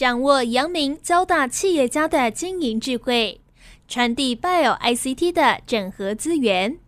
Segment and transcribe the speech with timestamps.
[0.00, 3.42] 掌握阳明交大企业家的经营智慧，
[3.86, 6.78] 传递 Bio ICT 的整合资源，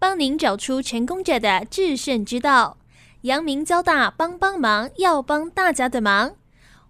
[0.00, 2.78] 帮您找出成功者的制胜之道。
[3.20, 6.32] 阳明交大帮帮忙，要帮大家的忙。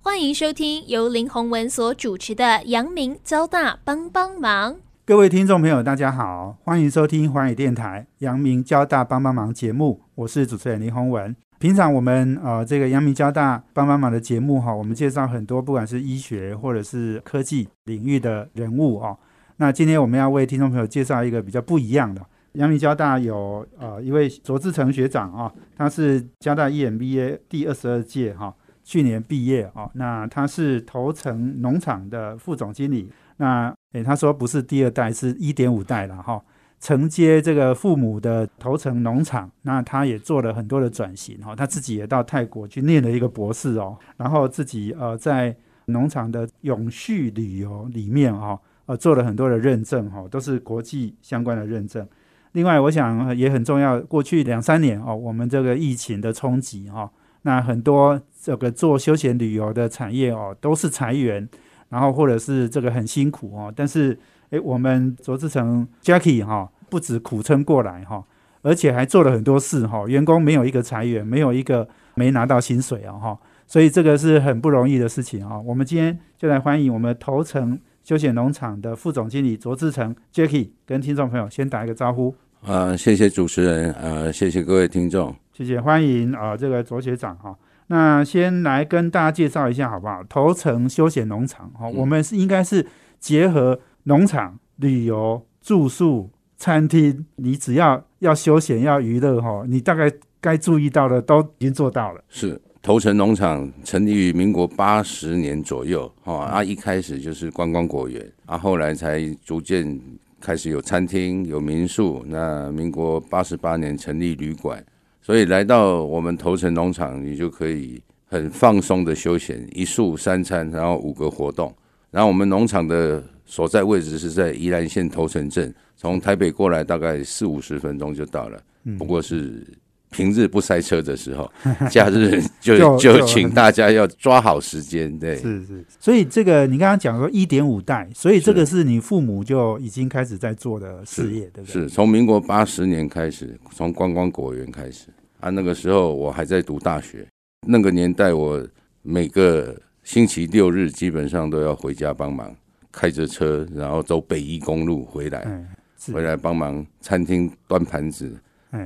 [0.01, 4.77] 欢迎收听由林宏文所主持的阳明交大帮帮忙。
[5.05, 11.37] 各位听众朋友，大家好，欢迎收听华语电台阳明交大帮帮忙节目，我是主持人林宏文。
[11.59, 19.17] 平常我们呃这个阳明交大帮帮忙的节目哈，我们介绍很多不管是医学或者是科技领域的人物哦。
[19.57, 22.21] 那今天我们要为听众朋友介绍一个比较不一样的。
[22.53, 29.91] 阳明交大有呃一位卓志成学长啊，他是交大 EMBA 第二十二届哈，去年毕业哦。
[29.95, 33.11] 那他是头城农场的副总经理。
[33.39, 36.43] 那诶他说不是第二代，是一点五代了哈。
[36.79, 52.07] 承接这个父母的头城农场，那他也做了很多的转型哈，他自己也到泰国去念了一个博士哦，然后自己呃在农场的永续旅游里面哈，呃做了很多的认证哈，都是国际相关的认证。
[52.53, 57.11] 另外，我想也很重要，过去两三年哦，我们这个疫情的冲击哈，
[57.43, 61.49] 那很多这个做休闲旅游的产业哦都是裁员，
[61.89, 64.17] 然后或者是这个很辛苦哦，但是。
[64.51, 68.25] 诶，我们卓志成 Jackie 哈，不止苦撑过来哈，
[68.63, 70.07] 而且还做了很多事哈。
[70.07, 75.59] 员工没有一个裁员，没有一个没拿到薪水啊哈，所以这个是很不容易的事情啊。
[75.61, 82.35] 我们今天就来欢迎我们头城休闲农场的副总经理卓志成 Jackie，跟听众朋友先打一个招呼。
[82.63, 87.57] 啊，谢谢主持人，呃，谢谢各位听众，谢谢欢迎啊，这个卓学长哈。
[87.89, 90.23] 那先来跟大家介绍一下好不好？
[90.29, 92.87] 头城休闲农场哈，我们是应该是
[93.19, 93.81] 结合。
[94.09, 102.25] 农场、旅游、住宿、餐厅，你只要要休闲、要娱乐，哈，你大概该注意到的都已经做到了。
[102.29, 110.01] 是头城农场成立于民国八十年左右，哈，啊，一开始就是观光果园，啊，后来才逐渐
[110.41, 112.25] 开始有餐厅、有民宿。
[112.29, 114.83] 那民国八十八年成立旅馆，
[115.21, 121.75] 所以来到我们头城农场，你就可以很放松的休闲，一宿三餐，然后五个活动。
[122.11, 123.23] 然后我们农场的。
[123.49, 128.61] 所在位置是在宜兰县头城镇，从台北过来大概四五十分钟就到了。
[128.99, 129.65] 不过是
[130.11, 131.49] 平日不塞车的时候，
[131.89, 135.17] 假日就就请大家要抓好时间。
[135.21, 135.85] 对，是是。
[136.01, 141.83] 所以这个你刚刚讲说一点五代，所以这个是你父母就已经开始在做的事业，对不对？
[141.83, 145.07] 是从民国八十年开始，从观光果园开始
[145.39, 145.51] 啊。
[145.51, 147.25] 那个时候我还在读大学，
[147.65, 148.61] 那个年代我
[149.03, 149.73] 每个
[150.07, 152.55] 星期六日基本上都要回家帮忙。
[152.93, 155.67] 开着车，然后走北宜公路回来，
[156.13, 158.35] 回来帮忙餐厅端盘子，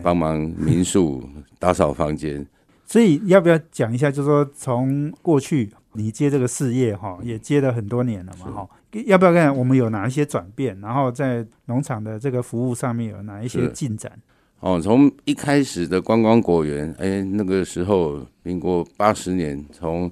[0.03, 1.23] 帮忙民宿
[1.59, 2.45] 打扫房间。
[2.87, 4.11] 所以要不要讲一下？
[4.11, 8.69] 就是说，从过去你接这个事业哈，也接了很多年了嘛哈。
[9.05, 10.81] 要不要看我们有哪一些转变？
[10.81, 14.11] 然后在农场的这个服务上面有哪一些进展？
[14.59, 20.11] 哦，从一开始的观光果园，哎，那个时候民国八十年从。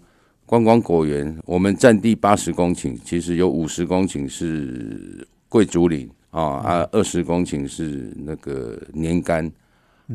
[0.49, 9.53] 观光果园，我们占地八十公顷，其实有五十公顷是桂竹林啊，啊，二十公顷是那个年柑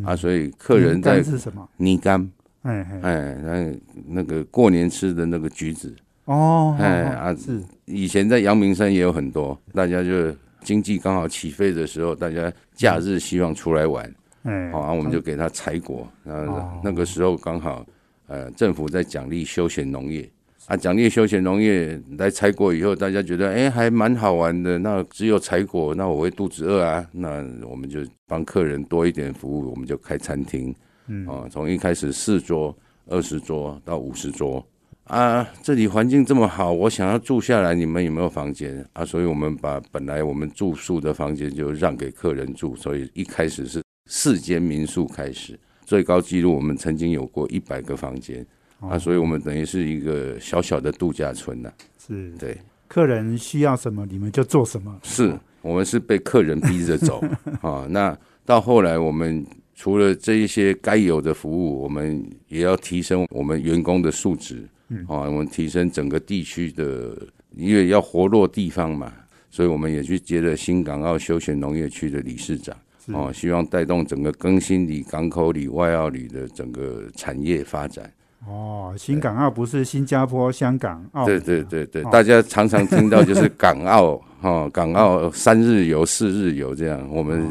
[0.03, 1.69] 啊，所以客人在是什么？
[1.77, 2.27] 泥柑，
[2.63, 5.95] 哎哎，那那个过年吃的那个橘子。
[6.25, 14.11] 哦，哎啊是，以前在阳明山也有很多，大家就经济刚好起飞的时候，大家假日希望出来玩，
[14.41, 17.85] 哎，好啊，我们就给他采果，然后那个时候刚好。
[18.33, 20.27] 呃，政府在奖励休闲农业
[20.65, 24.79] 啊，奖励休闲农业来采果以后，大家觉得哎，还蛮好玩的。
[24.79, 27.07] 那只有采果，那我会肚子饿啊。
[27.11, 30.73] 那我们就帮客人多一点服务，我们就开餐厅。
[31.05, 34.65] 嗯，啊，从一开始四桌、二十桌到五十桌
[35.03, 39.05] 啊，这里环境这么好，我想要住下来，你们有没有房间啊？
[39.05, 45.59] 所以我们把本来我们住宿的房间就让给客人住，所以一开始是四间民宿开始。
[45.85, 48.45] 最高纪录，我们曾经有过一百个房间
[48.79, 51.71] 啊，所以我们等于是一个小小的度假村呐。
[51.97, 52.57] 是，对，
[52.87, 54.99] 客人需要什么，你们就做什么。
[55.03, 57.23] 是我们是被客人逼着走
[57.61, 57.87] 啊。
[57.89, 59.45] 那到后来，我们
[59.75, 64.67] 除了这一些该有的服务，我们也要提升我们员工的素质
[65.07, 65.21] 啊。
[65.21, 67.17] 我们提升整个地区的，
[67.55, 69.13] 因为要活络地方嘛，
[69.49, 72.75] 所以我们也去接了新港澳休闲农业区的理事长。
[73.11, 78.09] 哦，希望带动整个更新里、港口里、外澳里的整个产业发展。
[78.47, 81.25] 哦，新港澳不是新加坡、香港、澳？
[81.25, 87.49] 对对对对，大家常常听到就是港澳哈， 港澳三日游、四日游这样，我们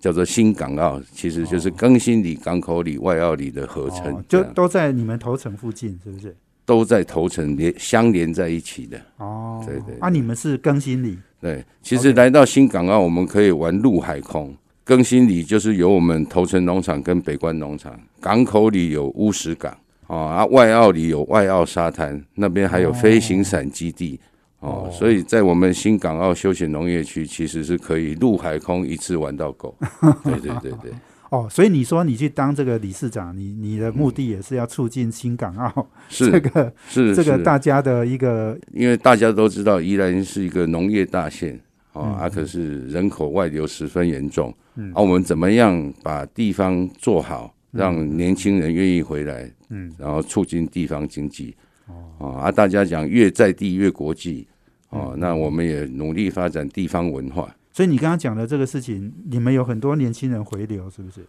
[0.00, 6.36] 叫做新港澳，其实就是更新里、港口里、外澳里的合称，就都在你们头城附近，是不是？
[6.64, 9.00] 都在头城连相连在一起的。
[9.18, 9.96] 哦，对对。
[10.00, 11.16] 啊，你们是更新里？
[11.40, 14.52] 对，其实来到新港澳，我们可以玩陆海空。
[14.86, 24.20] 更新里就是有我们头城农场跟北关农场，港口里有乌石港啊，外澳里有外澳沙滩，那边还有飞行伞基地
[24.60, 29.76] 哦，所以在我们新港澳休闲农业区，其实是可以陆海空一次玩到够。
[30.22, 30.92] 对对对对。
[31.30, 41.58] 哦，所以你说你去当这个理事长，你你的目的也是要促进新港澳 是这个是这个大家的一个，因为大家都知道宜兰是一个农业大县
[42.00, 44.54] 啊，啊可是人口外流十分严重。
[44.94, 49.50] 啊，我们怎么样把地方做好，让年轻人愿意回来？
[49.70, 51.54] 嗯，然后促进地方经济。
[52.18, 54.46] 哦，啊，大家讲越在地越国际。
[54.90, 57.54] 哦，那我们也努力发展地方文化。
[57.72, 61.26] 所以你刚刚讲的这个事情，你们有很多年轻人回流，是不是？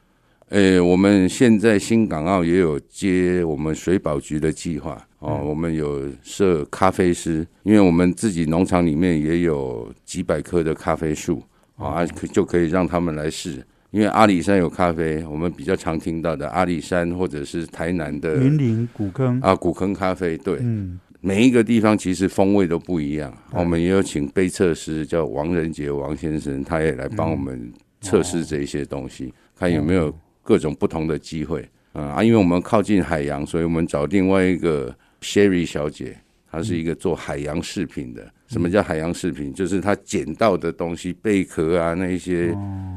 [0.50, 5.07] 呃，我们现在新港澳也有接我们水保局的计划。
[5.20, 11.44] 哦，我们有设咖啡师，因为我们自己农场里面也有几百棵的咖啡树。
[11.78, 19.40] 啊，可就可以让他们来试，因为阿里山有咖啡，我们比较常听到的阿里山或者是台南的云林古坑。
[19.42, 23.32] 啊，古坑咖啡，对，嗯，每一个地方其实风味都不一样。
[23.52, 27.72] 我们也有请杯测师叫王仁杰王先生，他也来帮我们
[28.02, 30.12] 测试这一些东西，看有没有
[30.42, 31.64] 各种不同的机会。
[31.94, 34.92] 啊，因为我们靠近海洋，所以我们找另外一个
[35.22, 36.18] Sherry 小姐，
[36.50, 38.32] 她是一个做海洋饰品的。
[38.48, 39.54] 什么叫海洋饰品？
[39.54, 42.56] 就是她捡到的东西，贝壳啊，那一些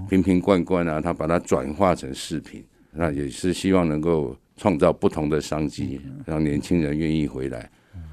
[0.09, 7.69] 瓶瓶罐罐啊，她把它转化成饰品，那也是希望能够创造不同的商机，让年轻人愿意回来。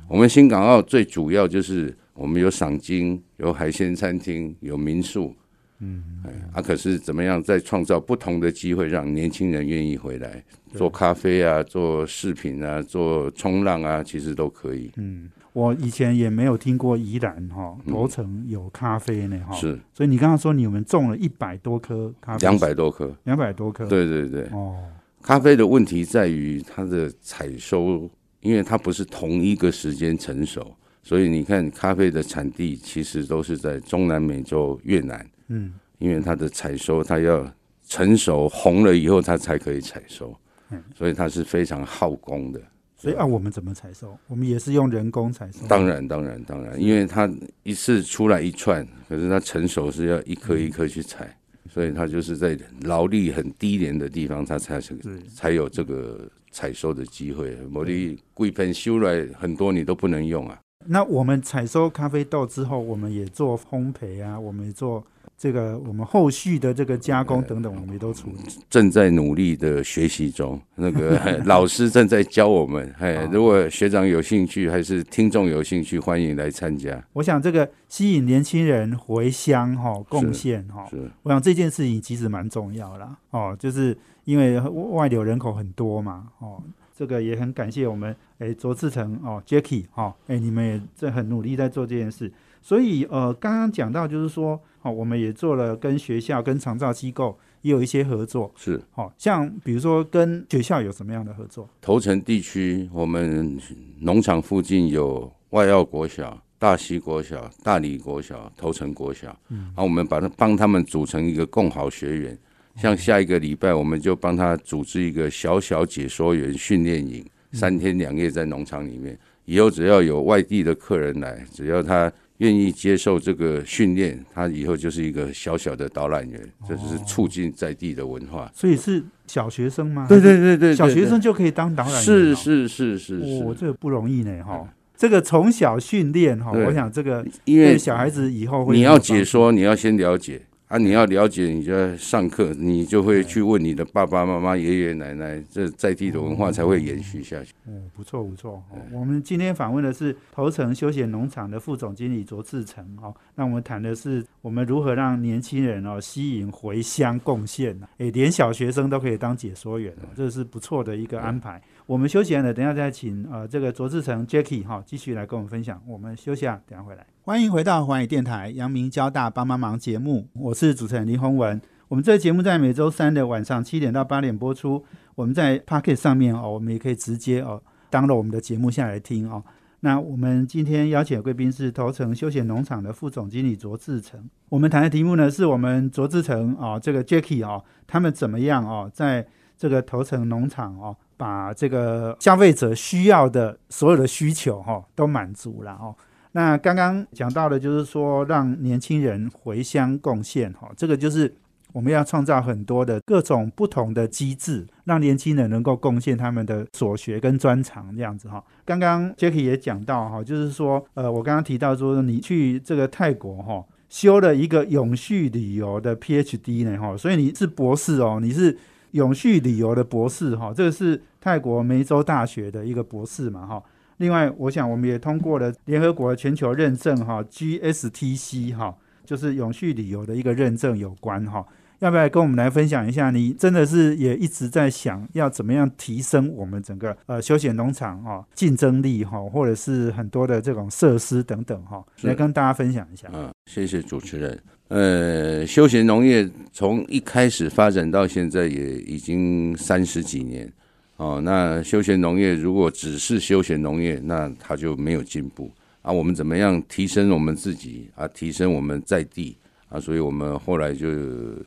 [0.09, 5.35] 我们新港澳最主要就是我们有赏金，有海鲜餐厅，有民宿，
[5.79, 10.43] 嗯，哎啊，可是怎么样再创造不同的机会，让年轻人愿意回来？
[10.73, 15.29] 做咖啡啊，做饰品啊，做冲浪啊，其实都可以，嗯。
[15.53, 24.77] 我以前也没有听过宜兰哈头城有咖啡呢哈，是，所以你刚刚说你们种了一百多棵咖啡，两百多棵，两百多棵，对对对，哦，
[25.19, 28.07] 咖啡的问题在于它的采收，
[28.41, 37.49] 因为它不是同一个时间成熟，所以你看咖啡的产地其实都是在中南美洲越南，嗯，因为它的采收它要
[37.87, 40.35] 成熟红了以后它才可以采收，
[40.69, 42.61] 嗯，所以它是非常耗工的。
[42.99, 44.17] 所以啊，我们怎么采收？
[44.27, 45.67] 我们也是用人工采收。
[45.67, 51.37] 当然，当然，当然，因为它一次出来一串，可是它成熟是要一颗一颗去采，
[51.69, 54.97] 所以它就是在劳力很低廉的地方，它才是
[55.33, 57.55] 才有这个采收的机会。
[57.69, 60.59] 某的贵盆修来很多，你都不能用啊。
[60.87, 65.05] 那我们采收咖啡豆之后，我们也做烘焙啊，我们也做。
[65.37, 68.37] 这个我们后续的这个加工等等，我们也都处理，
[68.69, 70.59] 正在努力的学习中。
[70.75, 77.03] 那个 老师正在教我们，哎，如果学长有兴趣，还是听众有兴趣，欢迎来参加。
[77.13, 80.89] 我想这个吸引年轻人回乡哈，贡献哈，
[81.21, 83.15] 我想这件事情其实蛮重要啦。
[83.29, 83.95] 哦，就是
[84.25, 86.61] 因为外流人口很多嘛，哦，
[86.97, 92.31] 这个也很感谢我们哎卓志成哦，Jacky 哈，哎，你们也在很努力在做这件事。
[92.61, 94.59] 所以呃，刚刚讲到就是说。
[94.83, 101.67] 哦我们也做了跟学校、跟长照机构也有一些合作，是，好像比如说跟学校有什么样的合作？
[101.81, 103.59] 头城地区，我们
[103.99, 112.37] 农场附近有外澳国小、大溪国小、大理国小、头城国小，嗯，然后我们把它帮他们组成一个共好学员，
[112.77, 122.11] 像下一个礼拜，我们就帮他组织一个小小解说员训练营，三天两夜在农场里面，以后只要有外地的客人来，只要他。
[122.39, 128.47] 愿意接受这个训练，他以后就是一个小小的导览员，这就是促进在地的文化。
[128.53, 130.05] 所以是小学生吗？
[130.07, 132.03] 对对对对，小学生就可以当导览员。
[132.03, 134.71] 是是是是是，我这个不容易呢哈。
[134.95, 140.39] 这个从小训练哈，我想这个因为小孩子以后会你要解说，你要先了解。
[140.67, 147.53] 啊，你要了解，你就要上课，你就会去问你的爸爸妈妈、爷爷奶奶，这在地的文化才会延续下去。
[147.65, 148.61] 嗯，不错不错。
[148.91, 152.85] 我们今天访问的是头城休闲农场的副总经理卓志成。
[153.01, 157.87] 哦，那我们谈的是我们如何让年轻人哦吸引回乡贡献呢？
[157.99, 161.61] 诶，连小学生都可以当解说员哦，这是不错的一个安排。
[161.85, 165.81] 我们休息了，等下再请呃这个卓志成 Jacky 哈继续来跟我们分享。
[165.87, 167.07] 我们休息啊，等下回来。
[167.27, 171.61] 欢迎回到环宇电台阳明交大帮帮忙节目，我是主持人林宏文。
[171.89, 174.81] 我们这个节目在每周三的晚上七点到八点播出。
[175.13, 179.43] 我们在 Pocket 上面哦，我们也可以直接哦当了我们的节目下来听哦。
[179.81, 184.29] 那我们今天邀请的贵宾是头城休闲农场的副总经理卓志成。
[184.47, 195.93] 我们谈的题目呢，是我们卓志成哦，这个 Jacky 哦，他们怎么样哦，在这个头城农场哦，把这个消费者需要的所有的需求哈都满足了哦。
[196.37, 201.33] 那刚刚讲到的，就是说让年轻人回乡贡献哈，这个就是
[201.73, 208.43] 我们要创造很多的各种不同的机制，让年轻人能够贡献他们的所学跟专长这样子哈。
[208.63, 218.55] 刚刚 Jacky 也讲到哈，就是说呃，我刚刚提到说你去这个泰国哈，修了一个永续旅游的 PhD 呢哈，所以你是博士哦，你是
[218.91, 223.63] 永续旅游的博士哈，这个是泰国梅州大学的一个博士嘛哈。
[223.97, 231.45] 另外，我想我们也通过了联合国全球认证哈，GSTC 哈，就是永续旅游的一个认证有关哈。
[231.79, 233.11] 要不要跟我们来分享一下？
[233.11, 243.07] 你真的是也一直在想要怎么样提升我们整个呃休闲农场哈竞争力哈，或者是很多的这种设施等等哈，来跟大家分享一下。
[243.13, 244.39] 嗯，谢谢主持人。
[244.69, 250.51] 呃，休闲农业从一开始发展到现在也已经三十几年。
[250.97, 255.51] 哦，那休闲农业如果只是休闲农业，那它就没有进步
[255.83, 255.91] 啊。
[255.91, 258.07] 我们怎么样提升我们自己啊？
[258.07, 259.37] 提升我们在地
[259.69, 259.79] 啊？
[259.79, 260.87] 所以我们后来就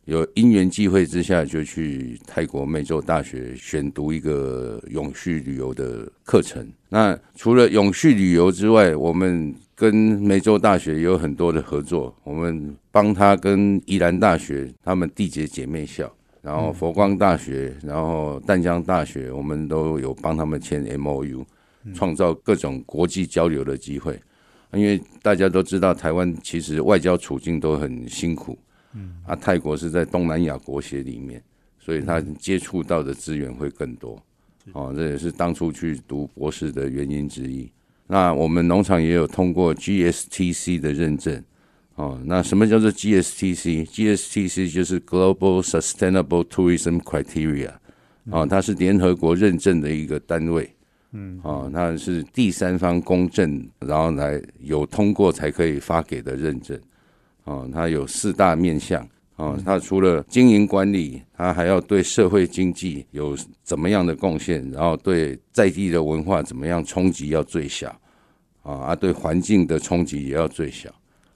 [0.05, 6.65] 有因缘际会之下，就去泰国美洲大学选读一个永续旅游的课程。
[6.89, 12.15] 那除了永续旅游之外，我们跟梅州大学也有很多的合作。
[12.23, 16.09] 我们帮他跟宜兰大学他们缔结姐妹校。
[16.43, 21.47] 然后佛光大学，然后淡江大学，我们都有帮他们签 M O U，
[21.95, 24.19] 创造各种国际交流的机会。
[24.73, 28.59] 因为大家都知道，台湾其实外交处境都很辛苦。
[28.95, 31.43] 嗯，啊，泰国是在东南亚国协里面，
[31.79, 34.23] 所以他接触到的资源会更多。
[34.73, 37.71] 哦，这也是当初去读博士的原因之一。
[38.07, 41.43] 那我们农场也有通过 G S T C 的认证。
[42.01, 47.73] 哦，那什么叫做 GSTC？GSTC 就是 Global Sustainable Tourism Criteria，
[48.31, 50.75] 哦，它是联合国认证的一个单位，
[51.13, 56.81] 嗯，哦，那是第三方公证，然后来有通过才可以发给的认证，
[57.45, 67.95] 哦，它有四大面向，哦，它除了经营管理，它还要对社会经济有怎么样的贡献，然后对在地的文化怎么样冲击要最小，
[68.63, 70.91] 啊，啊，对环境的冲击也要最小。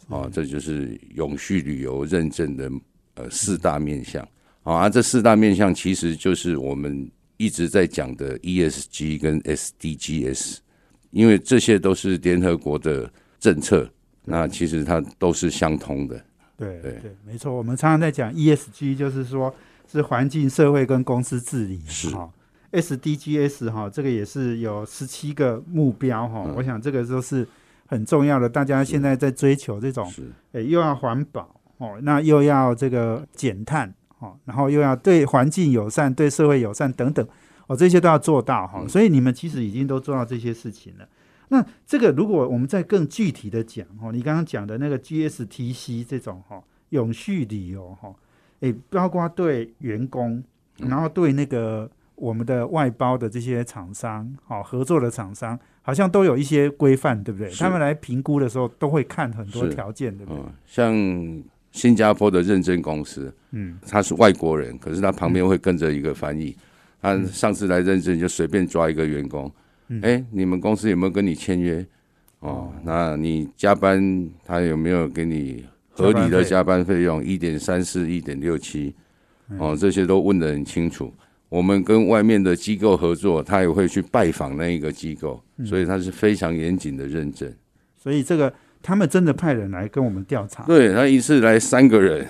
[0.08, 2.70] 哦，这就是永续旅游认证的
[3.14, 4.26] 呃四大面向。
[4.62, 10.58] 啊，这四大面向其实就是我们一直在讲的 ESG 跟 SDGs，
[11.10, 13.88] 因为这些都是联合国的政策，
[14.24, 16.22] 那其实它都是相通的。
[16.56, 16.92] 对对。
[17.02, 19.54] 对，没错，我们常常在讲 ESG，就是说
[19.90, 22.10] 是环境、社会跟公司治理是。
[22.10, 22.30] 哈
[22.72, 27.46] ，SDGs 哈，这个也是有十七个目标哈，我想这个都是。
[27.86, 30.10] 很重要的，大家现在在追求这种，
[30.52, 37.26] 诶，又要环保哦，那又要这个减碳哦，然后又要对环境友善、对社会友善等等
[37.66, 38.84] 哦，这些都要做到哈。
[38.88, 41.06] 所以你们其实已经都做到这些事情了。
[41.48, 48.14] 那这个如果我们再更具体的讲哦，你刚刚讲的那个 GSTC 这种哈，永续旅游哈，
[48.60, 50.42] 诶，包括对员工，
[50.78, 55.58] 然后对那个我们的外包的这些厂商，好合作的厂商。
[55.86, 57.50] 好像都有一些规范，对不对？
[57.50, 60.42] 他们来评估的时候都会看很多条件，对不对？
[60.66, 60.94] 像
[61.72, 66.56] 新加坡的认证公司，嗯，他是外国人，可是他旁边会跟着一个翻译。
[67.02, 69.52] 他上次来认证就随便抓一个员工，
[70.00, 71.86] 哎，你们公司有没有跟你签约？
[72.38, 77.22] 哦，那你加班他有没有给你合理的加班费用？
[77.22, 78.94] 一点三四、一点六七，
[79.58, 81.12] 哦，这些都问得很清楚。
[81.54, 87.48] 我们跟外面的机构合作，他也会去拜访那一个机构，所以他是非常严谨的认证。
[87.96, 90.64] 所以这个他们真的派人来跟我们调查。
[90.64, 92.26] 对他一次来三个人，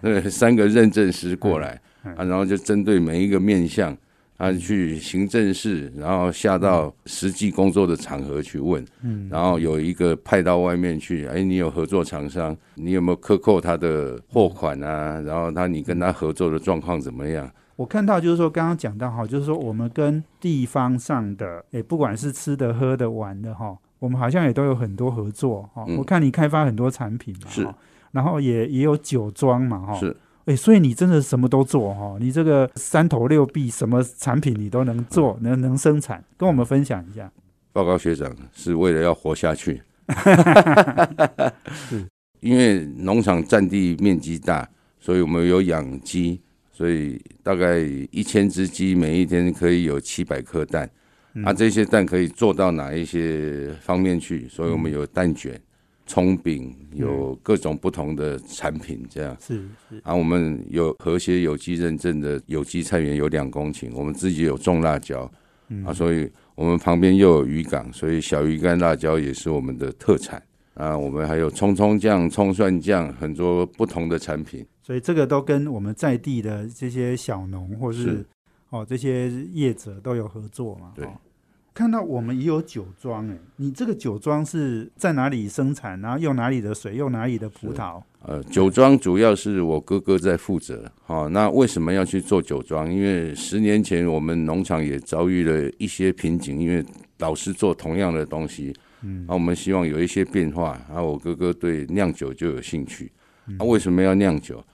[0.00, 3.94] 对三个认证师过来啊，然后就针对每一个面向，
[4.38, 8.82] 他去行政室，然后下到实际工作的场合去问，
[9.28, 15.20] 然后有一个派到外面去，哎，你有合作厂商，你有没有克扣他的货款啊？
[15.26, 17.50] 然后他你跟他合作的状况怎么样？
[17.76, 25.84] 我看到就是说，刚刚讲到哈，就是说我们跟地方上的，诶，不管是吃的、喝的、玩的哈，我们好像也都有很多合作哈。
[25.98, 27.68] 我看你开发很多产品嘛，是，
[28.12, 30.16] 然后也也有酒庄嘛哈，是，
[30.46, 37.30] 诶，所以你真的什么都做哈，你这个三头六臂，什么产品你都能做，能能生产，跟我们分享一下。
[37.74, 39.82] 报告学长，是为了要活下去，
[41.70, 42.06] 是
[42.40, 44.66] 因为农场占地面积大，
[44.98, 46.40] 所以我们有养鸡。
[46.76, 47.78] 所以大概
[48.10, 50.90] 一千只鸡每一天可以有七百颗蛋，
[51.42, 54.46] 啊，这些蛋可以做到哪一些方面去？
[54.46, 55.58] 所以我们有蛋卷，
[56.06, 59.54] 葱饼，有各种不同的产品，这样是
[59.88, 59.98] 是。
[60.02, 65.22] 啊，我们有和谐有机认证的有机菜园有两公顷，我们自己有种辣椒，
[65.86, 70.42] 啊，所以我们旁边又有渔港，所以小鱼干辣椒也是我们的特产
[70.74, 70.94] 啊。
[70.94, 74.62] 我们还有葱葱酱、葱蒜酱，很多不同的产品。
[74.86, 78.24] 所以这个都跟我们在地的这些小农或是
[78.70, 80.92] 哦这些业者都有合作嘛。
[80.94, 81.04] 对。
[81.74, 86.00] 看到我们也有酒庄哎，你这个酒庄是在哪里生产？
[86.00, 88.00] 然后用哪里的水，用哪里的葡萄？
[88.22, 90.88] 呃，酒庄主要是我哥哥在负责。
[91.02, 92.90] 好，那为什么要去做酒庄？
[92.90, 96.82] 因为十年前我们农场也遭遇了一些瓶颈，因为
[97.18, 98.72] 老是做同样的东西。
[99.02, 100.80] 嗯，那我们希望有一些变化。
[100.88, 103.10] 然后我哥哥对酿酒就有兴趣。
[103.58, 104.64] 啊为什么要酿酒？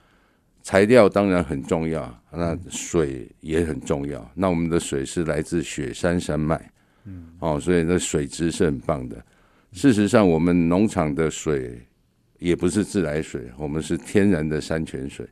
[0.63, 4.31] 材料当然很重要，那水也很重要。
[4.33, 6.71] 那我们的水是来自雪山山脉。
[7.05, 9.21] 嗯，哦，所以那水质是很棒的。
[9.73, 11.81] 事实上，我们农场的水
[12.39, 15.27] 也不是自来水，我们是天然的山泉水。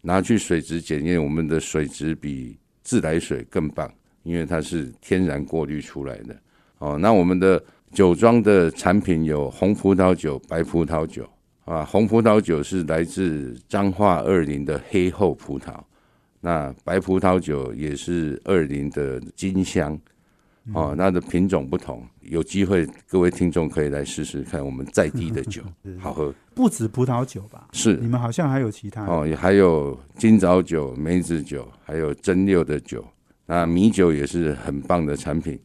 [0.00, 3.88] 拿去水质检验，我们的水质比自来水更棒，
[4.24, 6.36] 因为它是天然过滤出来的。
[6.78, 7.62] 哦，那我们的
[7.92, 11.24] 酒庄的产品有红葡萄酒、白葡萄酒
[11.64, 11.84] 啊。
[11.84, 15.74] 红葡萄酒是来自彰化二林的黑厚葡萄，
[16.40, 19.98] 那白葡萄酒也是二林的金香。
[20.74, 25.60] 哦，那的品种不同，有机会各位听众可以来试试看我们在地的酒，
[25.98, 26.32] 好喝。
[26.54, 27.66] 不止葡萄酒吧？
[27.72, 33.04] 是，你们好像还有其他哦，也还有金枣酒、梅子酒，还有蒸馏的酒。
[33.44, 35.58] 那米酒也是很棒的产品。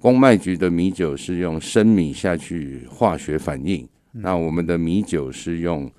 [0.00, 3.86] 公卖局的米酒是用生米下去化学反应，
[4.22, 5.90] 那我们的米酒是用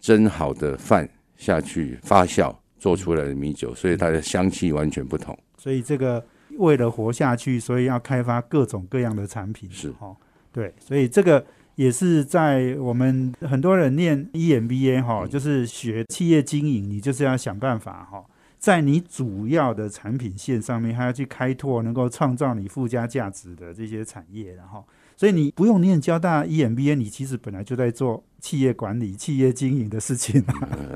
[0.00, 5.38] 蒸好的饭下去发酵做出来的米酒，所以它的香气完全不同。
[5.56, 6.24] 所以这个。
[6.58, 9.70] 为了活下去，所以要开发各种各样的产品。
[9.70, 10.14] 是哈，
[10.52, 18.26] 对，所以这个也是在我们很多人念 EMBA 哈，就是学企业经营，你就是要想办法哈，
[18.58, 24.84] 在你主要的产品线上面，还要去开拓能够创造你附加价值的这些产业，然后。
[25.20, 30.42] 所以你不用念交大 EMBA，你其实本来就在做企业管理、企业经营的事情。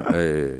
[0.06, 0.50] 呃，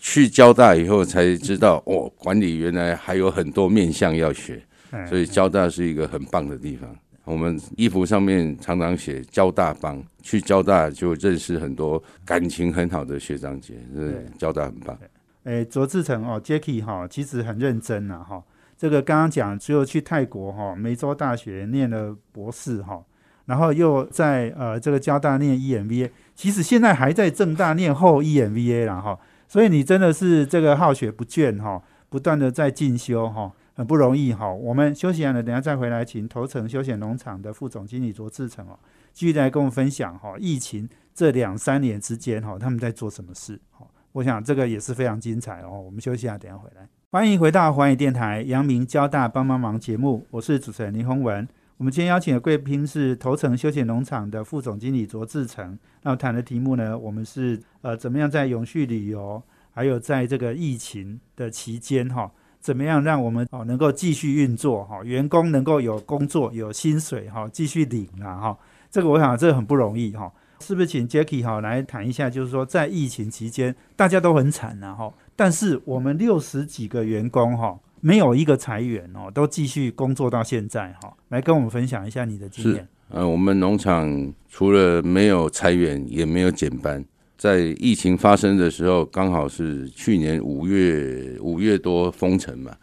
[0.00, 4.62] 去交大以后才知道，哦，管理原来还有很多面向要学。
[5.06, 6.88] 所以交大是一个很棒的地方。
[7.24, 13.74] 我们衣服上面常常写“交大帮”，去交大就认识很多感情很好的学长姐。
[13.94, 14.98] 对，交大很棒。
[15.44, 18.42] 哎，卓志成哦，Jacky 哈，其实很认真呐哈。
[18.82, 23.00] 这个刚刚讲，只有去泰国哈梅州大学念了博士哈，
[23.44, 29.16] 然后又在呃这个交大念 EMBA，其实现在还在正大念后 EMBA 了哈，
[29.46, 34.52] 所以你真的是这个好学不倦哈，不断的在进修哈，很不容易哈。
[34.52, 38.76] 我们休息完了，等下再回来，请头城休闲农场的副总经理卓志成哦，
[39.12, 43.86] 继续来跟我们分享哈，疫情这两三年之间哈，他们在做什么事哈。
[44.10, 45.80] 我想这个也是非常精彩哦。
[45.80, 46.88] 我们休息一下，等下回来。
[47.12, 51.46] 欢迎回到环宇电台阳明交大帮帮忙节目，我是主持人林宏文。
[51.76, 55.78] 我们今天邀请的贵宾是头城休闲农场的副总经理卓志成。
[56.04, 59.42] 那谈的题目呢，我们是呃怎么样在永续旅游，
[59.74, 68.58] 还有在这个疫情的期间哈，怎么样让我们哦能够继续运作哈，员工能够有工作有薪水哈，继续领啊哈。
[68.90, 70.86] 这个我想这个很不容易哈，是不是？
[70.86, 75.12] 请 Jacky 哈来谈一下，就是说在疫情期间大家都很惨呐哈。
[75.34, 81.12] 但是我们六十几个员工哈，没有一个裁员哦，都继续工作到现在哈。
[81.28, 82.86] 来跟我们分享一下你的经验。
[83.08, 87.04] 呃，我们农场除了没有裁员，也没有减班。
[87.36, 92.74] 在疫情发生的时候，刚好是去年五月五月多封城嘛。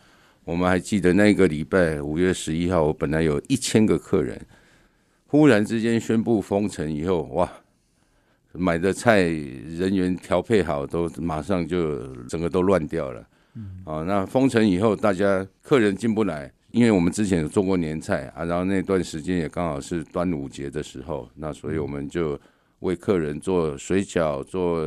[0.44, 4.40] 我们还记得那个礼拜五月十一号，我本来有一千个客人，
[5.28, 7.50] 忽然之间宣布封城以后，哇！
[8.54, 13.28] 买的菜人员调配好，都马上就整个都乱掉了。
[13.56, 22.40] 嗯，啊，那封城以后，大家客人进不来，因为我们之前有做过年菜啊，然后那段时间也刚好是端午节的时候，那所以我们就
[22.80, 24.82] 为客人做水饺、做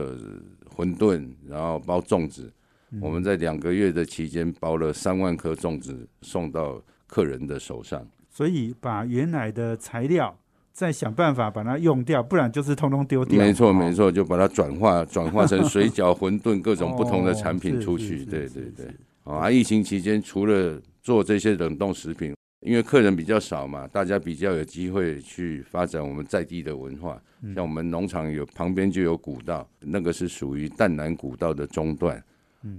[0.75, 2.53] 馄饨，然后包粽子。
[3.01, 10.37] 我们在两个月的期间包了三万颗粽子送到客人的手上，所以把原来的材料。
[10.73, 13.39] 再想办法把它用掉，不然就是通通丢掉。
[13.39, 18.25] 没错，没错，就把它转化转化成 水饺、馄饨各种不同的产品出去。
[18.25, 18.87] 对对对。
[19.25, 27.21] 啊，疫情期间除了做这些冷冻食品，因为客人比较少嘛，大家比较有机会去发展我们在地的文化。
[27.55, 32.23] 像我们农场有旁边就有古道，那个是属于淡南古道的中段。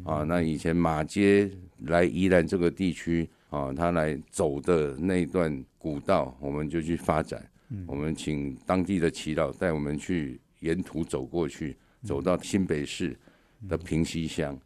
[0.04, 1.50] 啊，那以前马街
[1.86, 7.42] 来宜兰这个地区啊，他来走的那一段古道，我们就去发展。
[7.88, 13.18] 我们请当地的祈祷带我们去沿途走过去，走到新北市
[13.68, 14.58] 的平溪乡，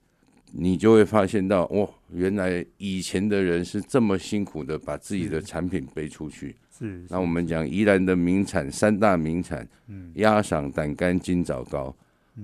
[0.51, 6.55] 你就会发现到，哇，原来以前的人是这么辛苦的把自己的产品背出去。
[6.77, 7.05] 是。
[7.09, 11.95] 那我们讲宜兰的名产三大名产，嗯，鸭嗓、胆肝、金枣糕。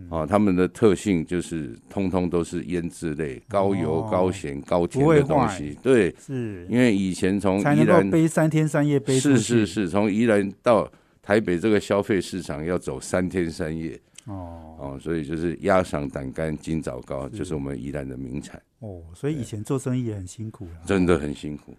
[0.10, 5.78] 啊，他们的特性就是通通都是腌制类，高油、高咸、高甜的东西。
[5.82, 6.66] 对，是。
[6.70, 14.00] 因为以前从宜兰背三天三夜背是是是，从宜兰到台北这个消费市场要走三天三夜。
[14.26, 14.60] 哦。
[14.80, 18.62] 哦，所以就是鸭肠、胆肝、金枣糕，就是我们宜兰的名产。
[18.80, 21.76] 哦，所以以前做生意也很辛苦真的很辛苦。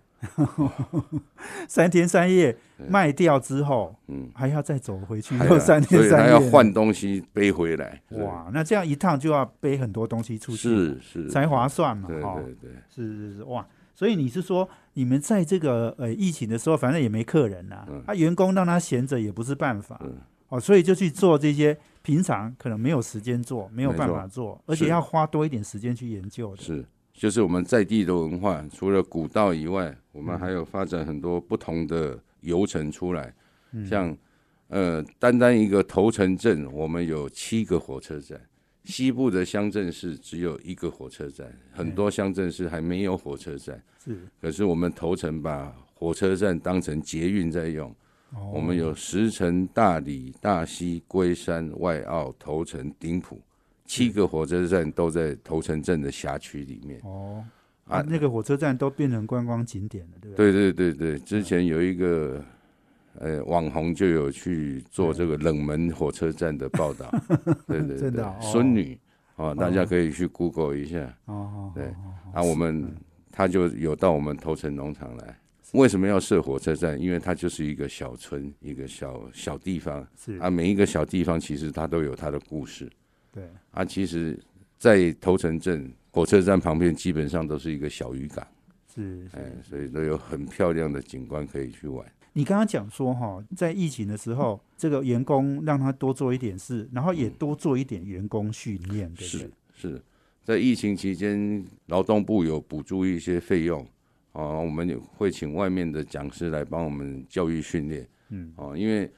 [1.69, 2.57] 三天三夜
[2.89, 8.01] 卖掉之后，嗯，还要再走回去，又 三天三夜，要换东西背回来。
[8.11, 12.09] 哇，那这样一趟就要背很多东西出去，是是才划算嘛？
[12.09, 13.67] 对对对，是是是，哇！
[13.95, 20.17] 所以你是说，你们在这个呃疫情的时候，反正也没客人呐，啊，员工让他闲着也不是办法，嗯
[20.49, 26.63] 哦，所以就去做这些平常可能没有时间做，没有办法做，而且要花多一点时间去研究的。
[26.63, 26.85] 是。
[27.15, 33.33] 就是我们在地的文化，除了古道以外，我们还有发展很多不同的游程出来。
[33.89, 34.15] 像
[34.69, 38.37] 呃，单单一个头城镇，我们有七个火车站；
[38.85, 43.81] 西部的乡镇市只有一个火车站，很多乡镇市还没有火车站。
[44.05, 47.95] 是，可是我们头城把火车站当成捷运在用。
[48.53, 53.41] 我们有石城、大理、大溪、龟山、外澳、头城、顶埔。
[53.85, 57.01] 七个火车站都在头城镇的辖区里面。
[57.05, 57.45] 哦，
[57.87, 60.53] 啊，那个火车站都变成观光景点了，对不对？
[60.53, 62.43] 对对对对，之前有一个
[63.19, 67.11] 呃网红就有去做这个冷门火车站的报道，
[67.69, 68.99] 对对对，孙女
[69.37, 71.85] 哦，大家可以去 Google 一下哦，对，
[72.33, 72.91] 啊，我们
[73.31, 75.39] 他就有到我们头城农场来，
[75.73, 76.99] 为什么要设火车站？
[77.01, 80.39] 因为它就是一个小村，一个小小地方，是。
[80.39, 82.89] 啊，每一个小地方其实它都有它的故事。
[83.35, 83.43] 对。
[83.73, 84.39] 啊，其实，
[84.79, 88.47] 在头城镇火车站旁边，基本上都是一个小渔港，
[88.95, 92.07] 是，哎，所以都有很漂亮的景观可以去玩。
[92.33, 100.03] 你刚刚讲说哈，在疫情的时候，这个员工让他多做一点事，然后也多做一点员工训练，对是是，
[100.45, 103.85] 在疫情期间，劳动部有补助一些费用，
[104.33, 109.11] 啊，我们也会请外面的讲师来帮我们教育训练，嗯，哦，因为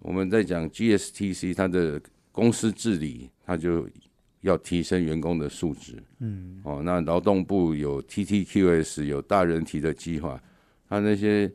[0.00, 2.02] 我们在讲 GSTC 它的。
[2.32, 3.86] 公司治理，他就
[4.40, 6.02] 要提升员工的素质。
[6.18, 10.42] 嗯，哦，那劳动部有 TTQS 有大人提的计划，
[10.88, 11.48] 他那些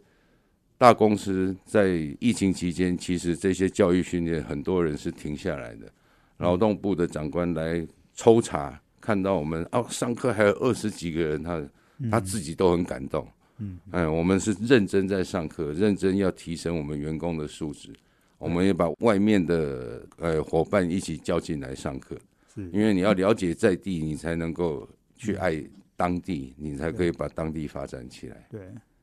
[0.78, 1.88] 大公司在
[2.20, 5.92] 疫情期间，其实这些教育训练很多人是停下来的。
[6.38, 11.68] 劳动部的长官来抽查，看到我们哦，上课还有二十几个人，他
[12.12, 13.28] 他自己都很感动。
[13.58, 17.90] 嗯，哎，我们是认真在上课，认真要提升我们员工的素质。
[18.38, 22.16] 我们也把外面的呃伙伴一起叫进来上课，
[22.54, 25.64] 是因为你要了解在地，你才能够去爱
[25.96, 28.48] 当地，你才可以把当地发展起来。
[28.50, 28.62] 对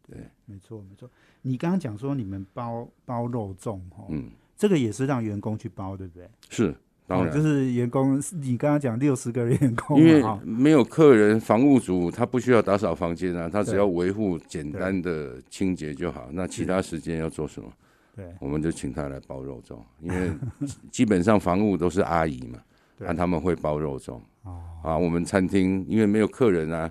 [0.08, 1.10] 对，没错没错。
[1.42, 6.28] 你刚刚讲说你们包包肉粽哈，嗯，这个也是让员工去包，对不对？
[6.48, 6.74] 是，
[7.06, 8.22] 当然就是员工。
[8.40, 16.28] 你刚刚讲六十个员工，因为没有客人，房务组他不需要打扫房间啊，他只要维护简单的清洁就好。
[16.32, 17.72] 那其他时间要做什么？
[18.14, 20.32] 对，我们就请他来包肉粽，因为
[20.90, 22.58] 基 本上房务都是阿姨嘛，
[22.98, 24.20] 那他们会包肉粽。
[24.44, 26.90] 哦，啊，我们餐厅因为没有客人啊，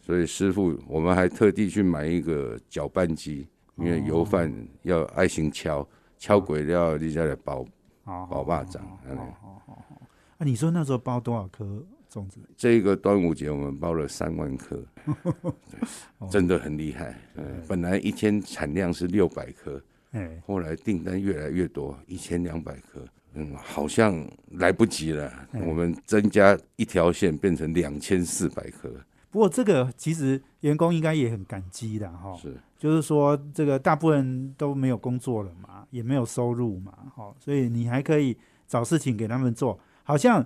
[0.00, 4.52] 所以师傅我们还特地去买一个搅拌机，因为油饭
[4.82, 5.86] 要爱心敲，
[6.18, 7.64] 敲鬼料立下来包，
[8.04, 8.82] 包霸掌。
[9.08, 10.02] 好好好，
[10.38, 11.64] 啊，你说那时候包多少颗
[12.12, 12.38] 粽子？
[12.56, 14.84] 这个端午节我们包了三万颗，
[16.30, 17.18] 真的很厉害。
[17.34, 19.82] 嗯，本来一天产量是六百颗。
[20.12, 25.32] 哎，后来订单越来越多，一千两百颗，嗯，好像来不及了。
[25.52, 28.90] 我们增加一条线，变成两千四百颗。
[29.30, 32.36] 不过这个其实员工应该也很感激的哈。
[32.36, 39.78] 是，就是说这个大部分都没有工作了嘛，也没有收入嘛，哈，所以你还可以找事情给他们做。
[40.02, 40.44] 好像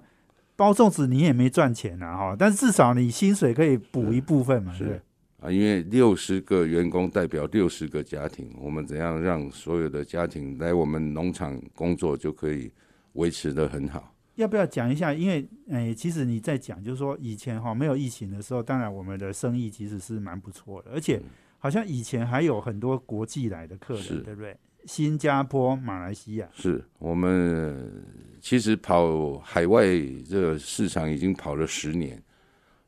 [0.54, 5.00] 包粽子你也没赚钱啊，哈，但至少你薪水可以补一部分嘛，是。
[5.44, 12.72] 啊，因为六十个员工代表六十个家庭，我们怎样让所有的家庭来我们农场工作就可以
[13.12, 14.14] 维持的很好？
[14.36, 15.12] 要不要讲一下？
[15.12, 21.20] 因为诶，其实你在讲，就是说以前哈没有疫情的时候，当然我们的生意其实是蛮不错的，而且
[21.58, 24.56] 好像以前还有很多国际来的客人，对不对？
[24.86, 28.02] 新加坡、马来西亚，是我们
[28.40, 29.84] 其实跑海外
[30.26, 32.22] 这个市场已经跑了十年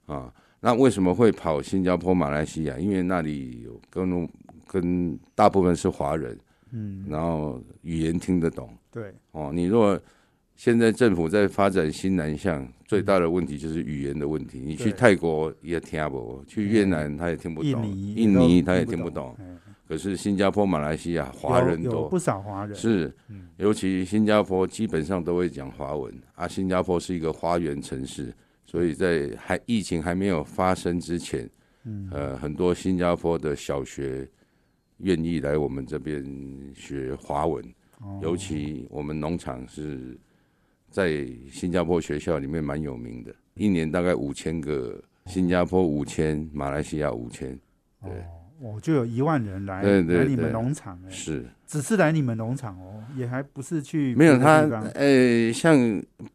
[0.06, 0.32] 啊。
[0.60, 2.78] 那为什么会跑新加坡、马来西亚？
[2.78, 4.28] 因为那里有跟
[4.66, 6.38] 跟大部分是华人，
[6.72, 9.98] 嗯，然后语言听得懂，对，哦，你如果
[10.56, 14.58] 现在政府在发展新南向，最大的问题就是语言的问题。
[14.58, 19.36] 你去泰国也听不，去越南他也听不懂，印尼他也听不懂。
[19.86, 23.14] 可是新加坡、马来西亚华人多，不少华人是，
[23.58, 26.48] 尤其新加坡基本上都会讲华文啊。
[26.48, 28.34] 新加坡是一个花园城市，
[28.66, 31.48] 所以在还疫情还没有发生之前，
[32.10, 34.28] 呃，很多新加坡的小学
[34.98, 36.22] 愿意来我们这边
[36.74, 37.64] 学华文，
[38.20, 40.18] 尤其我们农场是
[40.90, 47.58] 在新加坡学校里面蛮有名的，一年大概五千个，新加坡五千，马来西亚五千，
[48.02, 48.10] 对。
[48.10, 48.35] 哦，
[48.80, 54.60] 就有一万人来来你们农场，是，只是来你们农场哦，也还不是去没有他，
[54.94, 55.76] 呃，像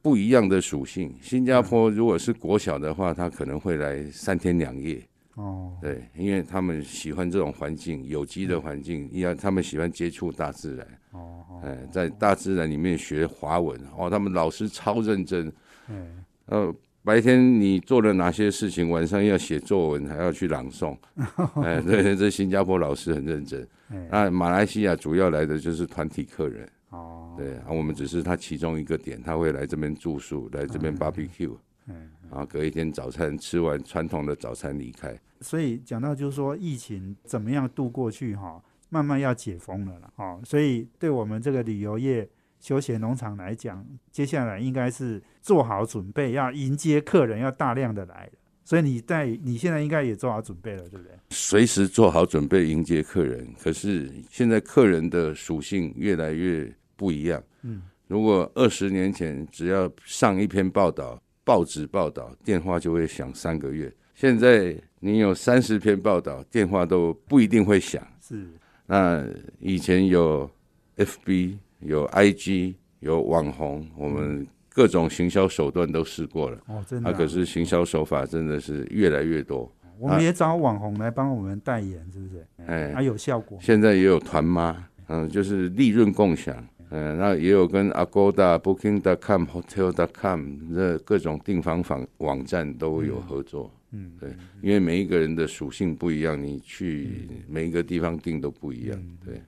[0.01, 1.15] 不一样的属性。
[1.21, 5.01] 新加坡如果是国小的话，他可能会来三天两夜，
[5.36, 15.51] 哦，对，因为他们喜欢这种环境，有机的环境，因为他们喜欢接触大自然，哦，哎，在大自然里面学华文，哦，他们老师超认真，
[15.89, 16.73] 嗯，呃。
[17.04, 18.90] 白天你做了哪些事情？
[18.90, 20.96] 晚上要写作文，还要去朗诵。
[21.64, 23.68] 哎，对，这新加坡老师很认真。
[24.10, 26.70] 那马来西亚主要来的就是团体客人。
[26.90, 31.58] 哦，对，啊，我们只是他其中一个点，他会来这边住宿，来这边 barbecue。
[31.88, 35.20] 嗯，然后隔一天早餐吃完传统的早餐离开。
[35.40, 40.14] 所以讲到就是说疫情怎么样度过去哈，慢慢要解封了了。
[40.18, 42.30] 哦，所以对我们这个旅游业。
[42.62, 48.30] 休闲农场来讲，接下来应该是做好准备，要迎接客人，要大量的来
[48.63, 51.17] 所以你在你现在应该也做好准备了，对不对？
[51.32, 53.52] 随时做好准备迎接客人。
[53.60, 57.43] 可是现在客人的属性越来越不一样。
[57.63, 63.91] 嗯，如果二十年前只要上一篇报道，报纸报道，电话就会响三个月。
[64.13, 68.08] 现在你有三十篇报道，电话都不一定会响。
[68.21, 68.47] 是。
[68.86, 69.26] 那
[69.60, 70.50] 以前有
[70.97, 71.58] FB。
[71.82, 76.58] 有 IG，有网红，我们各种行销手段都试过了。
[76.67, 77.10] 哦，真的。
[77.10, 79.72] 啊，可是行销手法真的是越来越多。
[80.00, 82.46] 我们也找网红来帮我们代言，是不是？
[82.65, 83.58] 哎，还有效果。
[83.62, 86.67] 现在也有团妈，嗯，就是利润共享。
[86.89, 93.72] 嗯，那也有跟 Agoda、Booking.com、Hotel.com 这各种订房房网站都有合作。
[93.91, 94.30] 嗯，对，
[94.62, 99.00] 因为每一个人的属性不一样，你去每一个地方订都不一样。
[99.24, 99.41] 对。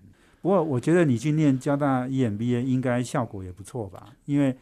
[0.43, 4.10] 不过我觉得你去念交大 EMBA 应该效果也不错吧？
[4.25, 4.53] 因为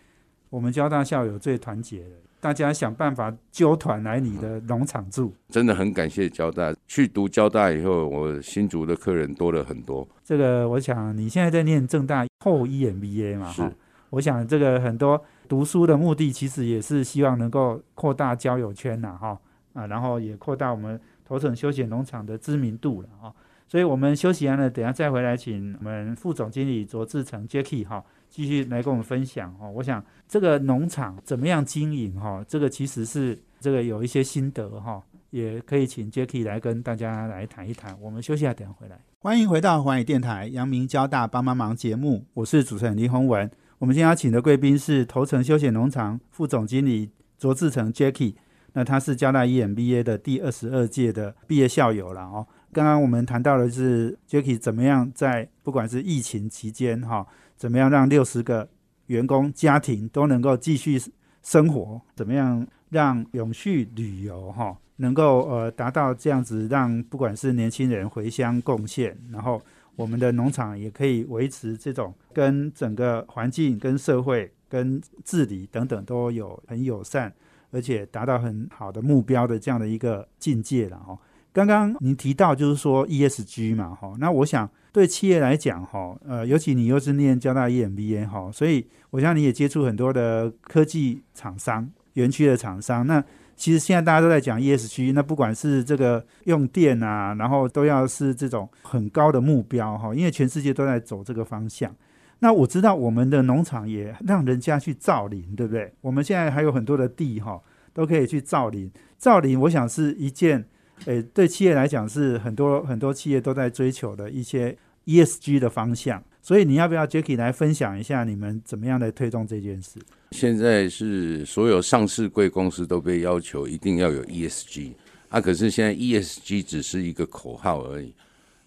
[0.52, 5.34] 我们交大校友最团结了，大家想办法揪团来你的农场住。
[5.50, 10.08] 真的很感谢交大，去读交大以后，我新竹的客人多了很多。
[10.24, 13.52] 这个我想你现在在念正大后 EMBA 嘛？
[13.52, 13.72] 哈。
[14.12, 19.40] 我想这个很多读书的目的其实也是希望能够扩大交友圈呐，哈
[19.74, 23.34] 啊，然后也扩大我们头城休闲农场的知名度了啊。
[23.72, 29.66] 所以我们休息完了，等下再回来，请我们副总经理卓志成 Jacky 哈，继续来跟我们分享哈。
[29.70, 37.98] 我想这个农场怎么样经营哈，这个其实是这个有一些心得哈，也可以请 Jacky 来跟大家来谈一谈。
[38.02, 39.00] 我们休息下，等下回来。
[39.20, 43.50] 欢迎回到环宇电台阳明交大帮帮忙节目，我是主持人林宏文。
[43.80, 48.36] 我们今天要请的贵宾是头城休闲农场副总经理卓志成 Jacky，
[48.74, 52.46] 那他是交大 EMBA 的第二十二届的毕业校友了哦。
[52.74, 58.68] 刚刚我们谈到的是 Jacky 怎么样在不管是疫情期间哈，怎么样让六十个
[59.08, 60.98] 员工家庭都能够继续
[61.44, 69.62] 生活，怎么样让永续旅游哈能够呃达到这样子，让不管是年轻人回乡贡献，然后
[69.98, 77.34] 我们的农场也可以维持这种跟整个环境、跟社会、跟治理等等都有很友善，
[77.72, 81.18] 而且达到很好的目标的这样的一个境界了哈。
[81.54, 93.06] 刚刚您提到就是说 ESG 嘛，哈，那我想对企业来讲，哈，呃，尤其你又是念交大 EMBA 哈，所以我想你也接触很多的科技厂商、园区的厂商。
[93.06, 93.22] 那
[93.58, 101.94] 其实现在大家都在讲 ESG，那不管是这个用电啊，然后都要是这种很高的目标哈，因为全世界都在走这个方向。
[102.40, 105.94] 那我知道我们的农场也让人家去造林，对不对？
[106.00, 107.62] 我们现在还有很多的地哈，
[107.94, 108.90] 都可以去造林。
[109.18, 110.66] 造林，我想是一件。
[111.06, 120.00] 诶，对企业来讲是很多很多企业都在追求的一些 ESG 的方向，所以你要不要 Jacky 来分享一下你们怎么样来推动这件事？
[120.32, 124.92] 现在是所有上市贵公司都被要求一定要有 ESG
[125.30, 128.14] 啊，可是现在 ESG 只是一个口号而已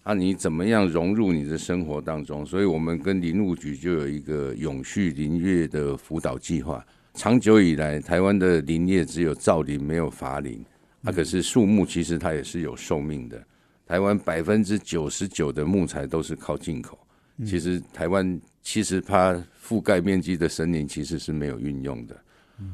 [0.03, 2.45] 啊，你怎么样融入你的生活当中？
[2.45, 10.63] 所以我们跟林务局就有一个永续林业的辅导计划，长久以来台湾的林业只有造林没有伐林。
[11.05, 13.41] 那可是树木，其实它也是有寿命的。
[13.87, 16.97] 台湾百分之九十九的木材都是靠进口，
[17.45, 19.31] 其实台湾七十趴
[19.63, 22.19] 覆盖面积的森林其实是没有运用的，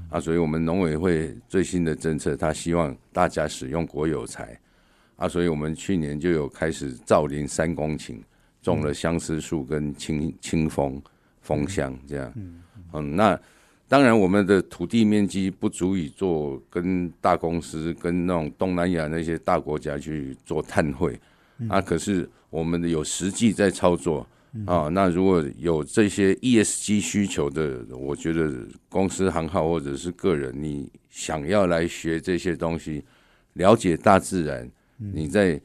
[0.09, 4.57] 啊，所以我们农委会最新的政策，他希望大家使用国有材，
[5.17, 8.15] 啊，所以我们去年就有开始造林三公顷，
[8.61, 11.01] 种了相思树跟清清风
[11.41, 12.33] 枫香这样，
[12.93, 13.37] 嗯，那
[13.91, 21.19] 当然我们的土地面积不足以做跟大公司跟那种东南亚那些大国家去做碳汇，
[21.67, 24.25] 啊，可是我们有实际在操作。
[24.65, 33.03] 啊，那如果有这些 ESG 需求的，我觉得公司行号或者是个人，你想要来学这些东西，
[33.55, 35.59] 了解大自然，你在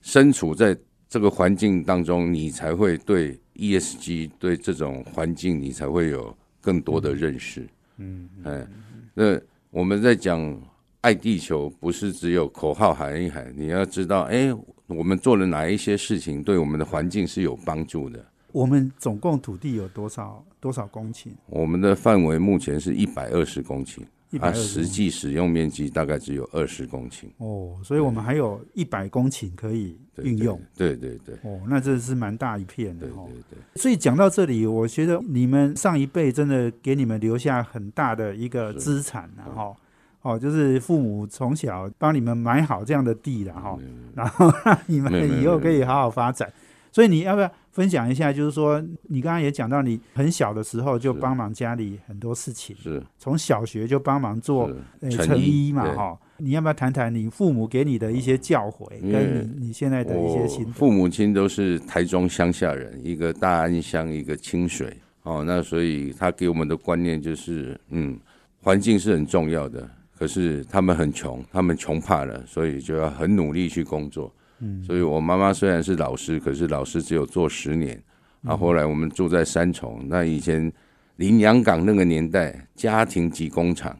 [0.00, 0.74] 身处在
[1.10, 6.34] 这个环境当中，你才会对 ESG 对这种环境，你才会有
[6.66, 7.64] 更多的认识。
[7.98, 8.66] 嗯，哎，
[9.14, 10.60] 那我们在讲
[11.00, 14.52] 爱地球，不是只有口号喊一喊，你要知道，哎。
[14.88, 18.24] 我们做了哪一些事情，对我们的环境是有帮助的？
[18.52, 21.30] 我们总共土地有多少多少公顷？
[21.46, 24.02] 我们的范围目前是一百二十公顷，
[24.38, 27.26] 它实际使用面积大概只有二十公顷。
[27.38, 30.60] 哦，所以我们还有一百公顷可以运用。
[30.76, 31.34] 对对对。
[31.42, 33.06] 哦，那这是蛮大一片的。
[33.06, 33.80] 对对对。
[33.80, 39.76] 所以讲到这里，我觉得你们上一辈真的给你们留下很大的一个资产然后。
[40.22, 43.78] 哦，就是父母从小帮你们买好这样的地了哈，
[44.16, 46.52] 然后让你们以后可以好好发展。
[46.90, 48.32] 所以你要不要分享一下？
[48.32, 54.72] 就是说，你刚刚也讲到，你很小的时候就帮忙家里很多事情，是从小学就帮忙做
[55.10, 56.18] 成衣嘛哈。
[56.38, 60.72] 你要不要谈谈你父母给你的一些教诲，跟你你现在的一些心得？
[60.72, 65.44] 父母亲都是台中乡下人，一个大安乡，一个清水哦。
[65.46, 68.18] 那所以他给我们的观念就是，嗯，
[68.62, 69.86] 环境是很重要的。
[70.18, 74.32] 可是他们很穷，他们穷怕了，所以就要很努力去工作。
[74.60, 78.02] 嗯，所以我妈妈虽然是老师，可是老师只有做十年。
[78.44, 80.72] 啊，后来我们住在三重，那以前
[81.16, 83.98] 林洋港那个年代，家庭及工厂，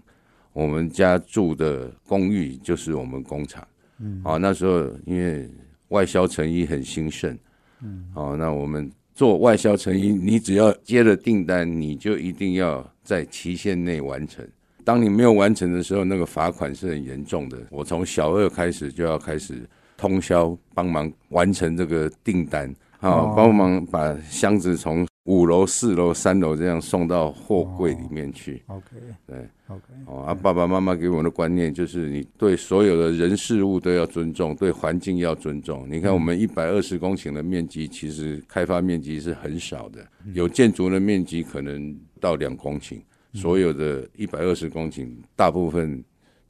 [0.52, 3.66] 我们家住的公寓就是我们工厂。
[3.98, 5.50] 嗯，啊，那时候因为
[5.88, 7.36] 外销成衣很兴盛。
[7.82, 14.46] 嗯，哦，那我们做外销成衣，你只要接了订单，你就一定要在期限内完成。
[14.84, 17.58] 当你没有完成的时候，那个罚款是很严重的。
[17.70, 22.68] 我从小二开始就要开始通宵帮忙完成这个订单，
[23.00, 28.62] 啊，帮忙把箱子从五楼、四楼、三楼这样送到货柜里面去。
[28.66, 28.85] OK，
[29.26, 29.82] 对，OK。
[30.06, 35.87] 哦，啊，爸爸妈妈给我们的观念就是，你对所有的人事物都要尊重，对环境要尊重。
[35.90, 43.00] 你看，我们一百二十公顷的面积，其实开发面积是很少的，有建筑的面积可能到两公顷。
[43.35, 46.02] 所有的一百二十公顷，大部分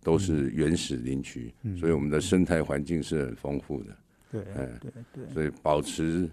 [0.06, 3.96] 都是原始林区，所以我们的生态环境是很丰富的。
[4.30, 6.30] 对，嗯，对对，所以保持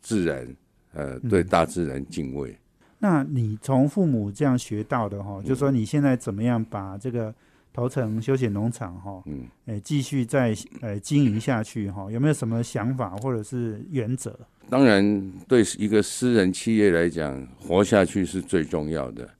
[0.00, 0.56] 自然，
[0.92, 2.58] 呃，对大自然敬畏。
[2.98, 7.32] 那你从父母这样学到的哈，就说你现在怎么样把这个
[7.72, 12.10] 头城休闲农场哈，嗯，哎，继续再呃经营下去哈？
[12.10, 14.36] 有没有什么想法或者是原则？
[14.68, 19.30] 当然，对一个私人企业来讲，活下去是最重要的。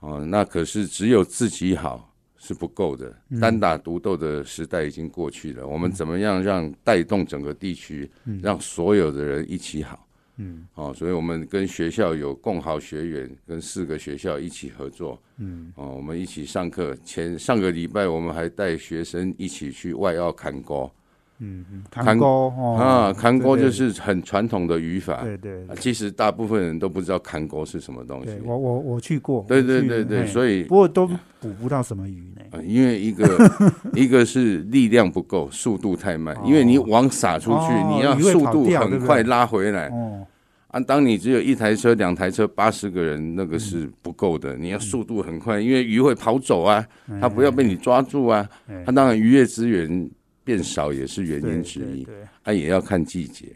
[0.00, 2.09] 哦，那可是只有自己好
[2.42, 5.66] 是不够的，单打独斗的时代已经过去了。
[5.66, 8.10] 我们怎么样让带动整个地区，
[8.42, 10.06] 让所有的人一起好？
[10.38, 15.20] 嗯，哦，所以我们跟学校有共好学员，跟四个学校一起合作。
[15.36, 16.96] 嗯，哦，我们一起上课。
[17.04, 20.90] 前上个礼拜，我们还带学生一起去外澳看沟。
[21.42, 22.48] 嗯嗯，砍钩
[22.78, 25.22] 啊，砍钩就是很传统的语法。
[25.22, 28.32] 对对，其实大部分人都不知道砍钩是什么东西。
[28.44, 29.44] 我我我去过。
[29.48, 31.06] 对对对对，所以不过都
[31.40, 32.62] 捕不到什么鱼呢？
[32.62, 33.26] 因为一个
[33.94, 36.36] 一个是力量不够，速度太慢。
[36.44, 39.88] 因为你网撒出去，你要速度很快拉回来。
[39.88, 40.26] 哦。
[40.68, 44.56] 啊，当你只有一台车、两台车、八十个人，那个是不够的。
[44.56, 46.86] 你要速度很快，因为鱼会跑走啊，
[47.18, 48.46] 它不要被你抓住啊。
[48.84, 50.10] 它当然渔业资源。
[50.44, 52.06] 变少也是原因之一，
[52.42, 53.46] 啊，也要看季节。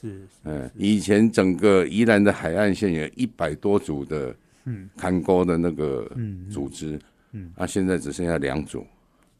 [0.00, 6.10] 是，嗯，以前整个宜兰的海岸线有一百多组的，嗯，看沟的那个
[6.50, 6.98] 组织，
[7.30, 8.84] 嗯，啊，现在只剩下两组，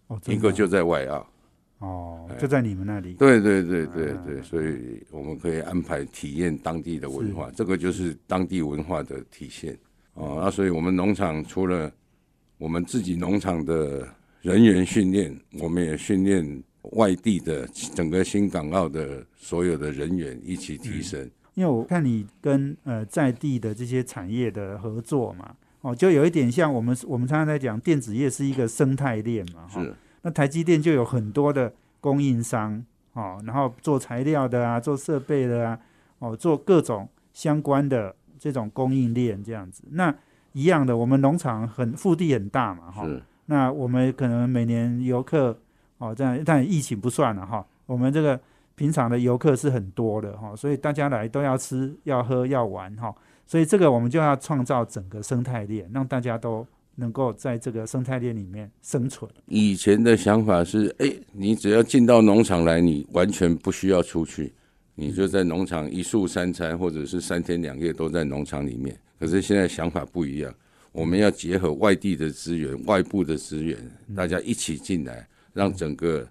[0.07, 1.27] 哦，一个就在外澳，
[1.81, 3.15] 哦，就在你们那里。
[3.15, 9.77] 对对对对对，所以我们可以安排体验当地的文化，这个就是当地文化的体现。
[10.15, 11.93] 哦，那所以我们农场除了
[12.59, 14.09] 我们自己农场的
[14.43, 16.63] 人员训练，我们也训练。
[16.91, 29.95] 外地的整个新港澳的所有的人员一起提升，因为我看你跟呃在地的这些产业的合作嘛，哦，就有一点像我们我们常常在讲电子业是一个生态链嘛，是。
[30.23, 35.79] 那台积电就有很多的供应商，哦，然后做材料的啊，做设备的啊，
[36.19, 39.83] 哦，做各种相关的这种供应链这样子。
[39.91, 40.15] 那
[40.53, 43.09] 一样的，我们农场很腹地很大嘛，哈。
[43.47, 45.59] 那我们可能每年游客
[46.03, 47.65] 哦，这样但疫情不算了哈。
[47.87, 48.39] 我们这个
[48.75, 53.15] 平常的游客是很多的哈，所以大家来都要吃、要喝、要玩哈。
[53.47, 59.31] 所以这个我们就要创造整个生态链，让大家都能够在这个生态链里面生存。
[59.47, 64.53] 以前的想法是，哎，你只要进到农场来，你完全不需要出去，
[64.97, 68.99] 你就在农场一宿三餐，或者是三天两夜都在农场里面。
[69.21, 70.53] 可是现在想法不一样。
[70.91, 73.79] 我们要结合外地的资源、外部的资源，
[74.15, 76.27] 大家一起进来，让整个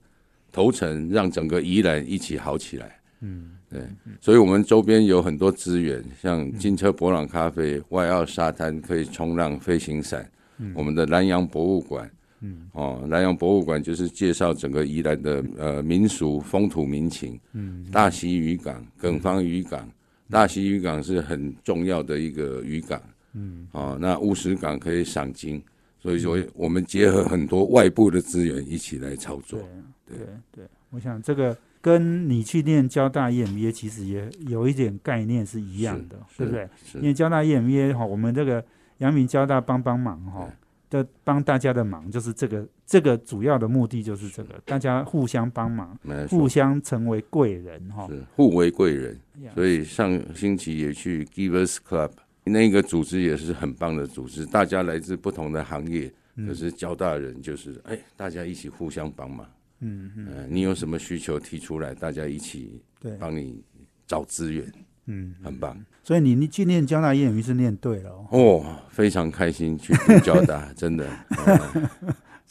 [0.51, 2.99] 头城、让整个宜兰一起好起来。
[3.22, 3.82] 嗯，对，
[4.19, 10.30] 所以我们周边有很多资源，像金车博朗咖啡、外澳沙滩可以冲浪、飞行伞。
[10.76, 12.09] 我们的南洋博物馆，
[12.41, 17.39] 嗯，哦，南洋博物馆就是介绍整个宜兰的呃民俗风土民情。
[17.53, 19.89] 嗯，大溪渔港、耿方渔港，
[20.30, 23.01] 大溪渔港是很重要的一个渔港。
[23.34, 25.61] 嗯，哦，那乌石港可以赏金，
[26.02, 29.60] 所以说我们结合很多外部的资源一起来操作。
[30.06, 36.68] 对对对，我想这个跟你去念交大 EMBA 其实也有一点概念是一样的，对不对？
[36.95, 38.64] 因为交大 EMBA 哈，我们这个
[38.97, 40.52] 阳明交大帮帮忙哈
[40.89, 45.97] 的帮大家的忙，就是这个这个主要的目的就是这个，大家互相帮忙，
[46.30, 49.18] 互相成为贵人哈，互为贵人。
[49.56, 52.12] 所以上星期也去 Givers Club。
[52.44, 56.12] 那个组织也是很棒的组织，大家来自不同的行业，
[56.48, 59.46] 可是交大人就是哎，大家一起互相帮忙。
[59.80, 62.82] 嗯嗯，你有什么需求提出来，大家一起
[63.20, 63.64] 帮你
[64.06, 64.72] 找资源。
[65.06, 65.76] 嗯，很棒。
[66.04, 71.08] 所以你你去念交大业余是念对了哦，非常开心去交大，真的。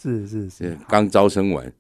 [0.00, 1.70] 是是是，刚招生完。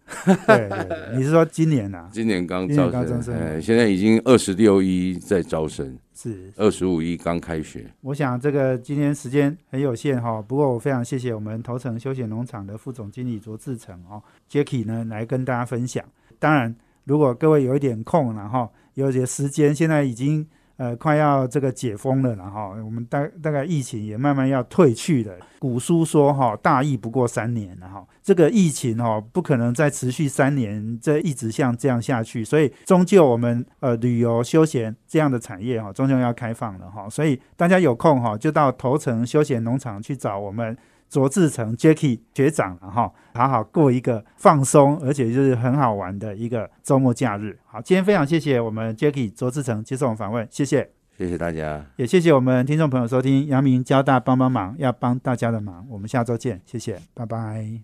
[0.46, 2.10] 对对对，你是说今年啊？
[2.12, 2.90] 今年刚招
[3.22, 7.90] 生，哎，现在已经二十六一在招生，是二十五一刚开学。
[8.02, 16.04] 我想这个今天时间很有限哈，不过我非常谢谢我们头城休闲农场的副总经理卓志成哦，Jacky 呢来跟大家分享。
[16.38, 20.46] 当然，如果各位有一点空然后，有些时间，现在已经。
[20.80, 25.34] 呃，快要这个解封了，然后我们大大概疫情也慢慢要退去了。
[25.58, 40.74] 古书说哈，大疫不过三年了哈，这个疫情哈不可能再持续三年，这一直像这样下去，所以终究我们呃旅游休闲这样的产业哈，终究要开放了哈，所以大家有空哈就到头城休闲农场去找我们。
[41.10, 47.58] 卓志成 Jacky 学长了哈，好好过一个放松而且就是很好玩的一个周末假日。
[47.66, 50.88] 好，今天非常谢谢我们 Jacky 卓志成接受我们访问，谢谢，
[51.18, 57.78] 谢谢大家，也谢谢我们听众朋友收听阳明交大帮帮忙，要帮大家的忙，我们下周见，谢谢，拜拜。